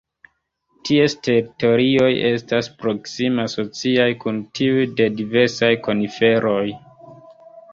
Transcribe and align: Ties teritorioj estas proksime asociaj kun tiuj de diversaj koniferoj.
Ties 0.87 1.15
teritorioj 1.27 2.07
estas 2.29 2.69
proksime 2.79 3.45
asociaj 3.49 4.09
kun 4.25 4.41
tiuj 4.61 4.89
de 5.01 5.11
diversaj 5.21 5.71
koniferoj. 5.91 6.67